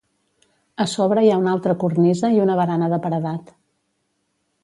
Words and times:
A 0.85 0.87
sobre 0.93 1.23
hi 1.25 1.29
ha 1.33 1.35
una 1.41 1.51
altra 1.57 1.75
cornisa 1.83 2.33
i 2.37 2.41
una 2.47 2.57
barana 2.61 2.89
de 2.95 3.01
paredat. 3.05 3.55